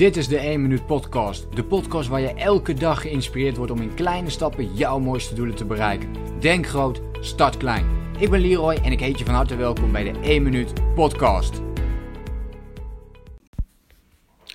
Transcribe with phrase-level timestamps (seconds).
[0.00, 1.46] Dit is de 1 Minuut Podcast.
[1.56, 5.54] De podcast waar je elke dag geïnspireerd wordt om in kleine stappen jouw mooiste doelen
[5.54, 6.08] te bereiken.
[6.38, 7.86] Denk groot, start klein.
[8.18, 11.60] Ik ben Leroy en ik heet je van harte welkom bij de 1 Minuut Podcast.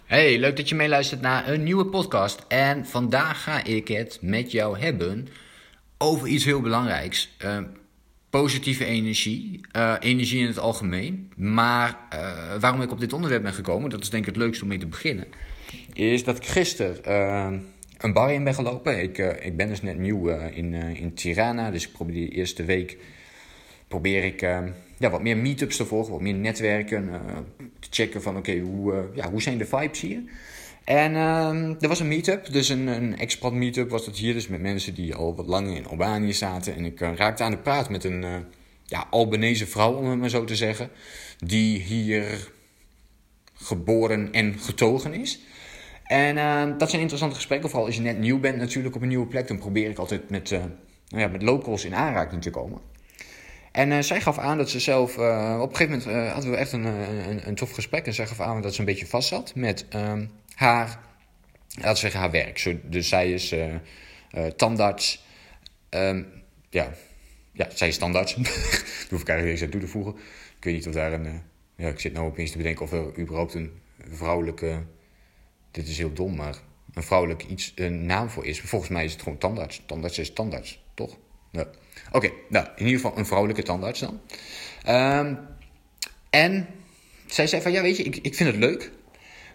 [0.03, 2.45] Hey, leuk dat je meeluistert naar een nieuwe podcast.
[2.47, 5.27] En vandaag ga ik het met jou hebben
[5.97, 7.35] over iets heel belangrijks.
[7.45, 7.57] Uh,
[8.41, 11.31] positieve energie, uh, energie in het algemeen.
[11.35, 14.63] Maar uh, waarom ik op dit onderwerp ben gekomen, dat is denk ik het leukste
[14.63, 15.25] om mee te beginnen,
[15.93, 17.59] is dat ik gisteren uh,
[17.97, 19.01] een bar in ben gelopen.
[19.01, 22.97] Ik, ik ben dus net nieuw in, in Tirana, dus ik probeer de eerste week
[23.87, 24.41] probeer ik
[24.97, 27.09] ja, wat meer meetups te volgen, wat meer netwerken,
[27.79, 30.21] te checken van oké, hoe, ja, hoe zijn de vibes hier?
[30.85, 34.47] En uh, er was een meetup, dus een, een expat meetup was dat hier, dus
[34.47, 36.75] met mensen die al wat langer in Albanië zaten.
[36.75, 38.35] En ik uh, raakte aan de praat met een uh,
[38.83, 40.89] ja, Albanese vrouw, om het maar zo te zeggen,
[41.37, 42.51] die hier
[43.53, 45.39] geboren en getogen is.
[46.03, 49.07] En uh, dat zijn interessante gesprekken, vooral als je net nieuw bent natuurlijk op een
[49.07, 49.47] nieuwe plek.
[49.47, 50.69] Dan probeer ik altijd met, nou
[51.23, 52.79] ja, met locals in aanraking te komen.
[53.71, 56.85] En zij gaf aan dat ze zelf, op een gegeven moment hadden we echt een,
[56.85, 58.05] een, een tof gesprek.
[58.05, 60.25] En zij gaf aan dat ze een beetje vast zat met ehm,
[60.55, 60.99] haar,
[61.75, 62.77] laten we zeggen, haar werk.
[62.83, 63.73] Dus zij is uh,
[64.31, 65.25] uh, tandarts.
[65.89, 66.27] Um,
[66.69, 66.91] ja.
[67.51, 68.35] ja, zij is tandarts.
[68.35, 68.43] Daar
[69.09, 70.15] hoef ik eigenlijk niks aan toe te voegen.
[70.57, 71.25] Ik weet niet of daar een...
[71.25, 71.33] Uh,
[71.75, 73.71] ja, ik zit nou opeens te bedenken of er überhaupt een
[74.09, 74.83] vrouwelijke...
[75.71, 76.55] Dit is heel dom, maar
[76.93, 78.61] een vrouwelijk iets, een naam voor is.
[78.61, 79.81] Volgens mij is het gewoon tandarts.
[79.85, 81.17] Tandarts is tandarts, toch?
[81.51, 81.67] Ja.
[82.11, 84.21] Oké, nou, in ieder geval een vrouwelijke tandarts dan.
[84.87, 85.39] Um,
[86.29, 86.67] en
[87.25, 88.91] zij zei van, ja weet je, ik, ik vind het leuk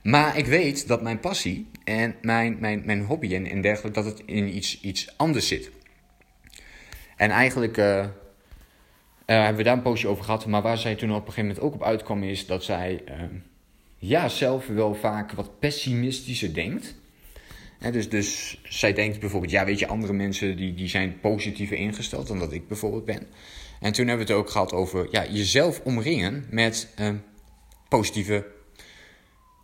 [0.02, 4.12] maar ik weet dat mijn passie en mijn, mijn, mijn hobby en, en dergelijke, dat
[4.12, 5.70] het in iets, iets anders zit.
[7.16, 8.06] En eigenlijk uh, uh,
[9.26, 10.46] hebben we daar een poosje over gehad.
[10.46, 13.14] Maar waar zij toen op een gegeven moment ook op uitkwam is dat zij uh,
[13.98, 16.94] ja, zelf wel vaak wat pessimistischer denkt.
[17.90, 22.26] dus, dus zij denkt bijvoorbeeld, ja weet je, andere mensen die, die zijn positiever ingesteld
[22.26, 23.26] dan dat ik bijvoorbeeld ben.
[23.80, 26.94] En toen hebben we het ook gehad over ja, jezelf omringen met
[27.88, 28.46] positieve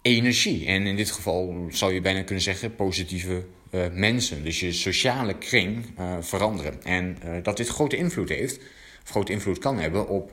[0.07, 0.67] energie.
[0.67, 4.45] En in dit geval zou je bijna kunnen zeggen positieve uh, mensen.
[4.45, 6.83] Dus je sociale kring uh, veranderen.
[6.83, 8.59] En uh, dat dit grote invloed heeft,
[9.03, 10.33] of grote invloed kan hebben op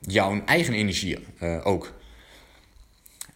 [0.00, 1.18] jouw eigen energie
[1.62, 1.94] ook.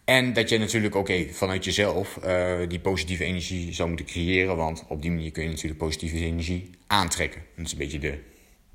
[0.05, 2.19] En dat je natuurlijk ook vanuit jezelf
[2.67, 4.55] die positieve energie zou moeten creëren.
[4.55, 7.41] Want op die manier kun je natuurlijk positieve energie aantrekken.
[7.55, 8.19] Dat is een beetje de,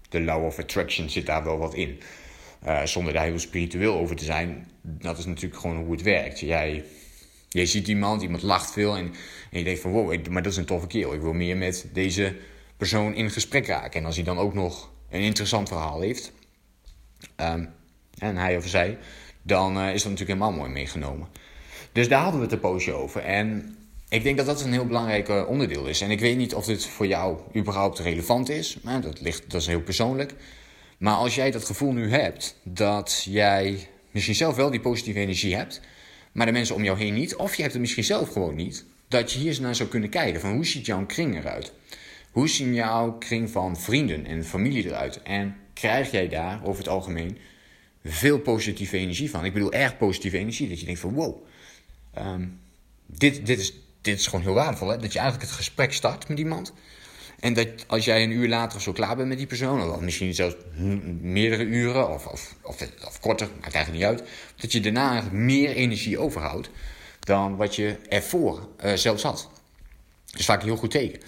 [0.08, 2.00] de law of attraction zit daar wel wat in.
[2.66, 4.70] Uh, zonder daar heel spiritueel over te zijn.
[4.82, 6.40] Dat is natuurlijk gewoon hoe het werkt.
[6.40, 6.84] Jij,
[7.48, 9.14] jij ziet iemand, iemand lacht veel en,
[9.50, 11.14] je denkt van wow, maar dat is een toffe kerel.
[11.14, 12.36] Ik wil meer met deze
[12.76, 14.00] persoon in gesprek raken.
[14.00, 16.32] En als hij dan ook nog een interessant verhaal heeft,
[17.36, 17.68] um,
[18.18, 18.98] en hij of zij,
[19.42, 21.28] dan uh, is dat natuurlijk helemaal mooi meegenomen.
[21.92, 23.20] Dus daar hadden we het een poosje over.
[23.20, 23.76] En
[24.08, 26.00] ik denk dat dat een heel belangrijk uh, onderdeel is.
[26.00, 28.78] En ik weet niet of dit voor jou überhaupt relevant is.
[28.82, 30.34] Maar dat, ligt, dat is heel persoonlijk.
[30.98, 35.56] Maar als jij dat gevoel nu hebt dat jij misschien zelf wel die positieve energie
[35.56, 35.80] hebt,
[36.32, 38.84] maar de mensen om jou heen niet, of je hebt het misschien zelf gewoon niet,
[39.08, 41.72] dat je hier eens naar zou kunnen kijken van hoe ziet jouw kring eruit?
[42.30, 45.22] Hoe zien jouw kring van vrienden en familie eruit?
[45.22, 47.38] En krijg jij daar over het algemeen
[48.04, 49.44] veel positieve energie van?
[49.44, 50.68] Ik bedoel, erg positieve energie.
[50.68, 51.46] Dat je denkt van wow,
[52.18, 52.60] um,
[53.06, 54.88] dit, dit, is, dit is gewoon heel waardevol.
[54.88, 54.98] Hè?
[54.98, 56.72] Dat je eigenlijk het gesprek start met iemand.
[57.40, 60.34] En dat als jij een uur later zo klaar bent met die persoon, of misschien
[60.34, 60.54] zelfs
[61.20, 65.70] meerdere uren of, of, of, of korter, maakt eigenlijk niet uit, dat je daarna meer
[65.70, 66.70] energie overhoudt
[67.20, 69.48] dan wat je ervoor uh, zelfs had.
[70.30, 71.20] Dat is vaak een heel goed teken.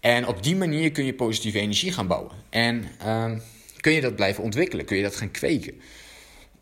[0.00, 2.32] En op die manier kun je positieve energie gaan bouwen.
[2.50, 3.32] En uh,
[3.80, 5.80] kun je dat blijven ontwikkelen, kun je dat gaan kweken.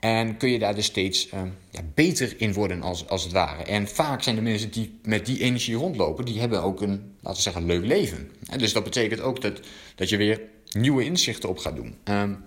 [0.03, 1.41] En kun je daar dus steeds uh,
[1.71, 3.63] ja, beter in worden, als, als het ware.
[3.63, 7.37] En vaak zijn de mensen die met die energie rondlopen, die hebben ook een, laten
[7.37, 8.31] we zeggen, leuk leven.
[8.49, 9.61] En dus dat betekent ook dat,
[9.95, 11.97] dat je weer nieuwe inzichten op gaat doen.
[12.05, 12.45] Um,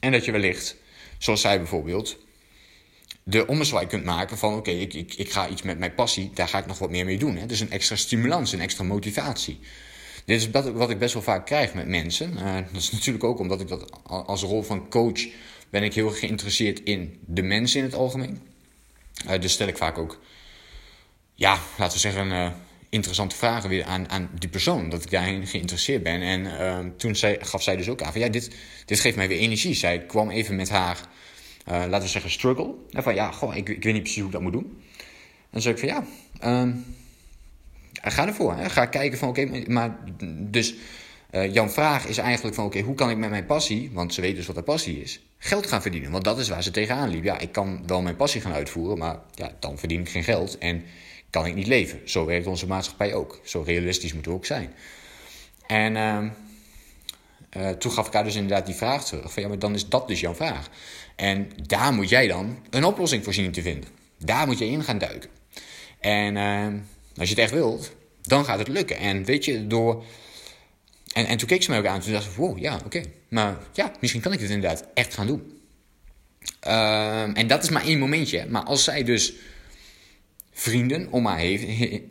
[0.00, 0.76] en dat je wellicht,
[1.18, 2.18] zoals zij bijvoorbeeld,
[3.22, 6.48] de ommezwaai kunt maken van: oké, ik, ik, ik ga iets met mijn passie, daar
[6.48, 7.36] ga ik nog wat meer mee doen.
[7.36, 7.46] Hè?
[7.46, 9.58] Dus een extra stimulans, een extra motivatie.
[10.24, 12.32] Dit is wat ik best wel vaak krijg met mensen.
[12.32, 15.26] Uh, dat is natuurlijk ook omdat ik dat als rol van coach
[15.74, 18.40] ben ik heel geïnteresseerd in de mensen in het algemeen.
[19.26, 20.20] Uh, dus stel ik vaak ook,
[21.34, 22.52] ja, laten we zeggen, uh,
[22.88, 24.88] interessante vragen weer aan, aan die persoon.
[24.88, 26.22] Dat ik daarin geïnteresseerd ben.
[26.22, 28.50] En uh, toen zei, gaf zij dus ook aan van, ja, dit,
[28.84, 29.74] dit geeft mij weer energie.
[29.74, 31.00] Zij kwam even met haar,
[31.64, 32.74] laten we zeggen, struggle.
[32.90, 34.82] En van, ja, goh, ik, ik weet niet precies hoe ik dat moet doen.
[35.50, 36.04] En zei ik van, ja,
[36.40, 36.72] ehm,
[37.92, 38.56] ga ervoor.
[38.56, 38.70] Hè.
[38.70, 39.98] Ga kijken van, oké, maar
[40.50, 40.74] dus
[41.34, 44.36] Uh, vraag is eigenlijk van oké, hoe kan ik met mijn passie, want ze weten
[44.36, 46.10] dus wat de passie is, geld gaan verdienen?
[46.10, 47.24] Want dat is waar ze tegenaan liep.
[47.24, 50.58] Ja, ik kan wel mijn passie gaan uitvoeren, maar ja, dan verdien ik geen geld
[50.58, 50.84] en
[51.30, 52.00] kan ik niet leven.
[52.04, 53.40] Zo werkt onze maatschappij ook.
[53.44, 54.72] Zo realistisch moeten we ook zijn.
[55.66, 56.22] En uh,
[57.56, 59.32] uh, toen gaf ik haar dus inderdaad die vraag terug.
[59.32, 60.68] Van ja, maar dan is dat dus jouw vraag.
[61.16, 63.88] En daar moet jij dan een oplossing voor zien te vinden.
[64.18, 65.30] Daar moet je in gaan duiken.
[66.00, 66.66] En uh,
[67.16, 67.92] als je het echt wilt,
[68.22, 68.96] dan gaat het lukken.
[68.96, 70.04] En weet je, door.
[71.14, 72.00] En, en toen keek ze mij ook aan.
[72.00, 73.02] Toen dacht ze: wow, ja, oké.
[73.28, 75.52] Maar ja, misschien kan ik het inderdaad echt gaan doen.
[76.66, 78.46] Uh, en dat is maar één momentje.
[78.48, 79.32] Maar als zij dus
[80.52, 81.64] vrienden om haar, heeft,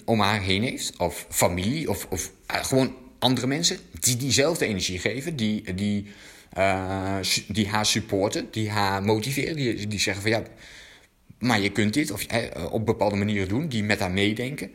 [0.05, 4.99] om haar heen heeft, of familie, of, of uh, gewoon andere mensen die diezelfde energie
[4.99, 6.05] geven, die, die,
[6.57, 7.17] uh,
[7.47, 10.43] die haar supporten, die haar motiveren, die, die zeggen van ja,
[11.43, 14.71] maar je kunt dit of, uh, op bepaalde manieren doen, die met haar meedenken,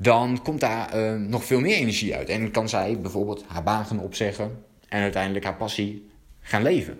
[0.00, 2.28] dan komt daar uh, nog veel meer energie uit.
[2.28, 6.98] En kan zij bijvoorbeeld haar baan opzeggen en uiteindelijk haar passie gaan leven.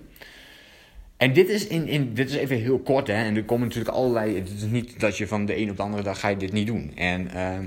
[1.17, 3.14] En dit is, in, in, dit is even heel kort, hè.
[3.14, 4.34] En er komen natuurlijk allerlei...
[4.37, 6.52] Het is niet dat je van de een op de andere dag ga je dit
[6.52, 6.93] niet doen.
[6.96, 7.58] En uh,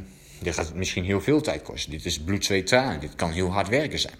[0.41, 1.91] dit gaat misschien heel veel tijd kosten.
[1.91, 2.69] Dit is bloed, zweet.
[2.99, 4.15] Dit kan heel hard werken zijn.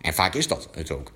[0.00, 1.12] En vaak is dat het ook.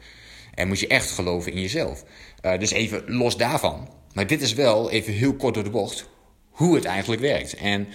[0.54, 2.04] En moet je echt geloven in jezelf.
[2.42, 3.88] Uh, dus even los daarvan.
[4.12, 6.08] Maar dit is wel, even heel kort door de bocht,
[6.50, 7.54] hoe het eigenlijk werkt.
[7.54, 7.88] En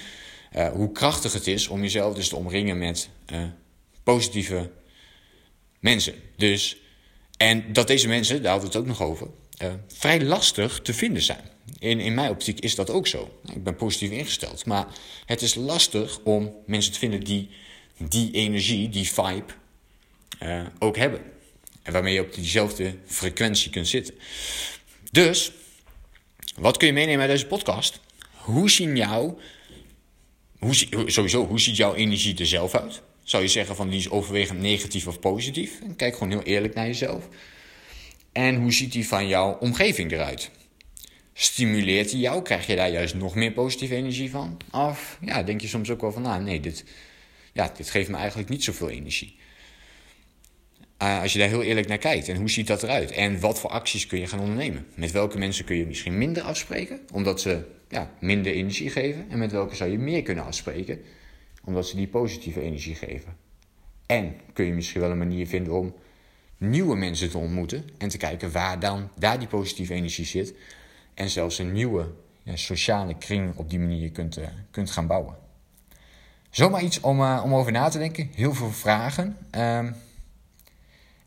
[0.56, 3.10] uh, hoe krachtig het is om jezelf dus te omringen met
[4.04, 4.70] positieve
[5.80, 6.14] mensen.
[6.36, 6.78] Dus,
[7.38, 9.28] en dat deze mensen, daar hadden we het ook nog over
[9.88, 11.44] vrij lastig te vinden zijn.
[11.80, 13.40] In, in mijn optiek is dat ook zo.
[13.54, 14.66] Ik ben positief ingesteld.
[14.66, 14.88] Maar
[15.26, 17.50] het is lastig om mensen te vinden die
[17.98, 19.54] die energie, die vibe,
[20.80, 21.22] ook hebben.
[21.84, 24.14] En waarmee je op diezelfde frequentie kunt zitten.
[25.12, 25.52] Dus,
[26.56, 28.00] wat kun je meenemen uit deze podcast?
[28.32, 29.34] Hoe zien jou,
[30.60, 30.74] hoe,
[31.06, 33.02] sowieso, hoe ziet jouw energie er zelf uit?
[33.24, 35.80] Zou je zeggen van die is overwegend negatief of positief?
[35.96, 37.28] Kijk gewoon heel eerlijk naar jezelf.
[38.32, 40.52] En hoe ziet die van jouw omgeving eruit?
[41.34, 42.42] Stimuleert die jou?
[42.42, 44.58] Krijg je daar juist nog meer positieve energie van?
[44.72, 46.84] Of ja, denk je soms ook wel van, nou nee, dit,
[47.54, 49.38] ja, dit geeft me eigenlijk niet zoveel energie.
[51.04, 52.28] Uh, als je daar heel eerlijk naar kijkt.
[52.28, 53.12] En hoe ziet dat eruit?
[53.12, 54.86] En wat voor acties kun je gaan ondernemen?
[54.96, 59.26] Met welke mensen kun je misschien minder afspreken, omdat ze ja, minder energie geven?
[59.30, 61.02] En met welke zou je meer kunnen afspreken,
[61.64, 63.36] omdat ze die positieve energie geven?
[64.06, 65.96] En kun je misschien wel een manier vinden om
[66.58, 70.54] nieuwe mensen te ontmoeten en te kijken waar dan daar die positieve energie zit.
[71.14, 72.12] En zelfs een nieuwe
[72.44, 75.36] ja, sociale kring op die manier kunt, uh, kunt gaan bouwen.
[76.50, 78.30] Zomaar iets om, uh, om over na te denken.
[78.36, 79.38] Heel veel vragen.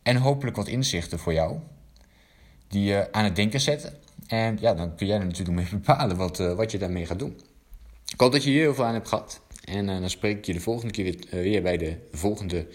[0.03, 1.59] En hopelijk wat inzichten voor jou.
[2.67, 3.93] Die je aan het denken zetten.
[4.27, 7.19] En ja, dan kun jij er natuurlijk mee bepalen wat, uh, wat je daarmee gaat
[7.19, 7.41] doen.
[8.13, 9.41] Ik hoop dat je hier heel veel aan hebt gehad.
[9.63, 12.67] En dan spreek ik je de volgende keer weer, weer bij de volgende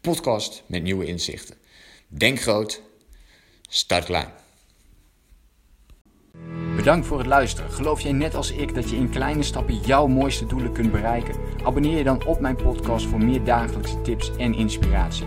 [0.00, 1.54] podcast met nieuwe inzichten.
[2.08, 2.82] Denk groot,
[3.68, 4.28] start klein.
[6.76, 7.70] Bedankt voor het luisteren.
[7.70, 11.34] Geloof jij net als ik dat je in kleine stappen jouw mooiste doelen kunt bereiken?
[11.64, 15.26] Abonneer je dan op mijn podcast voor meer dagelijkse tips en inspiratie.